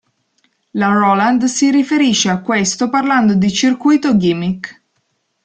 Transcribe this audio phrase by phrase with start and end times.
[0.71, 4.81] La Roland si riferisce a questo parlando di "circuito gimmick".